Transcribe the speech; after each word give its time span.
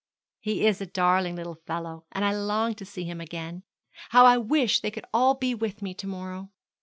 'He 0.39 0.65
is 0.65 0.81
a 0.81 0.87
darling 0.87 1.35
little 1.35 1.59
fellow, 1.67 2.05
and 2.11 2.25
I 2.25 2.33
long 2.33 2.73
to 2.73 2.85
see 2.85 3.03
him 3.03 3.21
again. 3.21 3.61
How 4.09 4.25
I 4.25 4.35
wish 4.39 4.79
they 4.79 4.89
could 4.89 5.05
all 5.13 5.35
be 5.35 5.53
with 5.53 5.83
me 5.83 5.93
to 5.93 6.07
morrow!' 6.07 6.49